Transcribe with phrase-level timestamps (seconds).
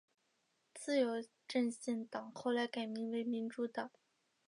[0.73, 3.91] 自由阵线党后来改名为民主党。